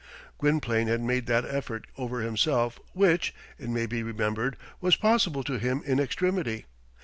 Gwynplaine 0.39 0.87
had 0.87 1.01
made 1.01 1.27
that 1.27 1.45
effort 1.45 1.85
over 1.95 2.21
himself 2.21 2.79
which, 2.93 3.35
it 3.59 3.69
may 3.69 3.85
be 3.85 4.01
remembered, 4.01 4.57
was 4.79 4.95
possible 4.95 5.43
to 5.43 5.59
him 5.59 5.83
in 5.85 5.99
extremity. 5.99 6.65